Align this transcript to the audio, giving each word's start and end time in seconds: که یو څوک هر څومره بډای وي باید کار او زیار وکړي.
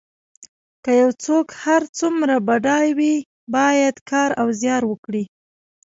که 0.83 0.91
یو 1.01 1.09
څوک 1.23 1.47
هر 1.63 1.81
څومره 1.99 2.35
بډای 2.47 2.87
وي 2.99 3.15
باید 3.55 3.95
کار 4.11 4.29
او 4.41 4.47
زیار 4.61 4.83
وکړي. 4.87 5.23